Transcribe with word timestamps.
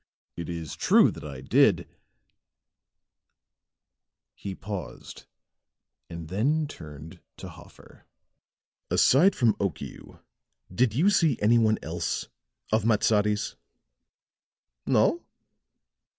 It 0.35 0.49
is 0.49 0.75
true 0.75 1.11
that 1.11 1.23
I 1.23 1.41
did" 1.41 1.87
he 4.43 4.55
paused 4.55 5.27
and 6.09 6.27
then 6.27 6.65
turned 6.67 7.19
to 7.37 7.49
Hoffer. 7.49 8.07
"Aside 8.89 9.35
from 9.35 9.53
Okiu, 9.59 10.19
did 10.73 10.95
you 10.95 11.11
see 11.11 11.37
any 11.39 11.59
one 11.59 11.77
else 11.83 12.29
of 12.71 12.83
Matsadi's?" 12.83 13.55
"No." 14.87 15.23